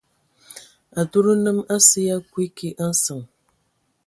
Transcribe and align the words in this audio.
Atud 0.99 1.25
nnəm 1.37 1.59
asə 1.75 1.99
ya 2.07 2.17
kuiki 2.31 2.67
a 2.83 2.85
nsəŋ. 2.91 3.21